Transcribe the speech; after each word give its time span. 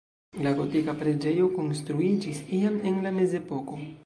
La 0.45 0.53
gotika 0.59 0.95
preĝejo 1.01 1.51
konstruiĝis 1.59 2.43
iam 2.61 2.81
en 2.93 3.01
la 3.05 3.15
mezepoko. 3.21 3.85